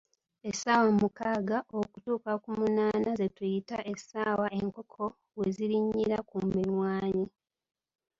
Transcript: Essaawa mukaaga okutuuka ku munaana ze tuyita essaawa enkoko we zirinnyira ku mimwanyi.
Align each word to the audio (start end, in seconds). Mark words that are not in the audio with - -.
Essaawa 0.49 0.89
mukaaga 1.01 1.57
okutuuka 1.79 2.31
ku 2.43 2.49
munaana 2.57 3.09
ze 3.19 3.27
tuyita 3.35 3.77
essaawa 3.93 4.47
enkoko 4.59 5.05
we 5.37 5.45
zirinnyira 5.55 6.17
ku 6.29 6.37
mimwanyi. 6.53 7.27